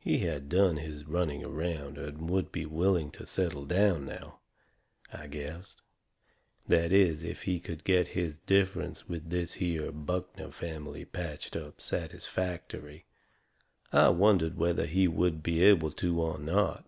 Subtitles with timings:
[0.00, 4.40] He had done his running around and would be willing to settle down now,
[5.10, 5.80] I guessed.
[6.68, 11.80] That is, if he could get his differences with this here Buckner family patched up
[11.80, 13.06] satisfactory.
[13.90, 16.86] I wondered whether he would be able to or not.